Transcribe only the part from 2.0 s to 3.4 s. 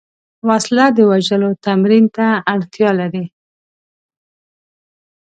ته اړتیا لري